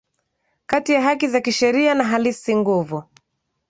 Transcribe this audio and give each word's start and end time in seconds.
kati 0.65 0.93
ya 0.93 1.01
haki 1.01 1.27
za 1.27 1.41
kisheria 1.41 1.93
na 1.95 2.03
halisi 2.03 2.55
Nguvu 2.55 3.03